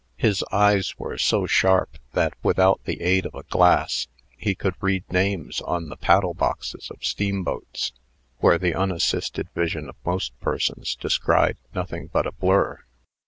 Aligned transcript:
His 0.17 0.43
eyes 0.51 0.97
were 0.97 1.19
so 1.19 1.45
sharp, 1.45 1.99
that, 2.13 2.33
without 2.41 2.83
the 2.85 2.99
aid 3.01 3.27
of 3.27 3.35
a 3.35 3.43
glass, 3.43 4.07
he 4.35 4.55
could 4.55 4.73
read 4.81 5.03
names 5.11 5.61
on 5.61 5.89
the 5.89 5.95
paddle 5.95 6.33
boxes 6.33 6.89
of 6.89 7.05
steamboats, 7.05 7.91
where 8.39 8.57
the 8.57 8.73
unassisted 8.73 9.49
vision 9.53 9.87
of 9.89 9.95
most 10.03 10.39
persons 10.39 10.95
descried 10.95 11.57
nothing 11.75 12.07
but 12.11 12.25
a 12.25 12.31
blur. 12.31 12.79